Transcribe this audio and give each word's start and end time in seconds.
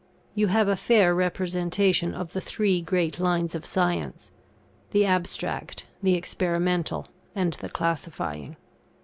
You 0.33 0.47
have 0.47 0.67
a 0.67 0.75
fair 0.75 1.13
representation 1.13 2.15
of 2.15 2.33
the 2.33 2.41
three 2.41 2.81
great 2.81 3.19
lines 3.19 3.53
of 3.53 3.67
science 3.67 4.31
the 4.89 5.05
Abstract, 5.05 5.85
the 6.01 6.15
Experimental, 6.15 7.07
and 7.35 7.53
the 7.59 7.69
Classifying. 7.69 8.55